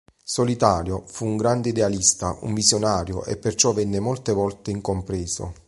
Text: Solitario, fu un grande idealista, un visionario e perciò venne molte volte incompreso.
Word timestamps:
Solitario, 0.23 1.03
fu 1.05 1.25
un 1.25 1.37
grande 1.37 1.69
idealista, 1.69 2.35
un 2.41 2.55
visionario 2.55 3.23
e 3.23 3.37
perciò 3.37 3.71
venne 3.71 3.99
molte 3.99 4.33
volte 4.33 4.71
incompreso. 4.71 5.53